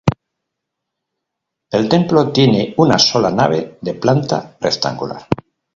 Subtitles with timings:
[1.69, 5.27] El templo tiene una sola nave, de planta rectangular.